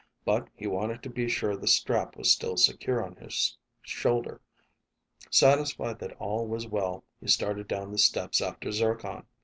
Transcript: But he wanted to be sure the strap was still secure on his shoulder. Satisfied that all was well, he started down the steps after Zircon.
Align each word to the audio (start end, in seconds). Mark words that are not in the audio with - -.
But 0.25 0.49
he 0.55 0.65
wanted 0.65 1.03
to 1.03 1.11
be 1.11 1.29
sure 1.29 1.55
the 1.55 1.67
strap 1.67 2.17
was 2.17 2.31
still 2.31 2.57
secure 2.57 3.05
on 3.05 3.17
his 3.17 3.55
shoulder. 3.83 4.41
Satisfied 5.29 5.99
that 5.99 6.17
all 6.17 6.47
was 6.47 6.65
well, 6.65 7.03
he 7.19 7.27
started 7.27 7.67
down 7.67 7.91
the 7.91 7.99
steps 7.99 8.41
after 8.41 8.71
Zircon. 8.71 9.27